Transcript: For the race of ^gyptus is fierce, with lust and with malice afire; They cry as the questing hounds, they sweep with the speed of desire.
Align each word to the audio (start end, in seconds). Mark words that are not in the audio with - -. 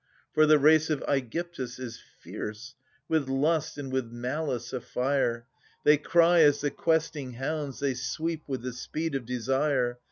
For 0.33 0.47
the 0.47 0.57
race 0.57 0.89
of 0.89 1.01
^gyptus 1.01 1.79
is 1.79 2.01
fierce, 2.21 2.73
with 3.07 3.29
lust 3.29 3.77
and 3.77 3.91
with 3.93 4.11
malice 4.11 4.73
afire; 4.73 5.45
They 5.83 5.97
cry 5.97 6.39
as 6.41 6.61
the 6.61 6.71
questing 6.71 7.33
hounds, 7.33 7.81
they 7.81 7.93
sweep 7.93 8.41
with 8.47 8.63
the 8.63 8.73
speed 8.73 9.13
of 9.13 9.27
desire. 9.27 9.99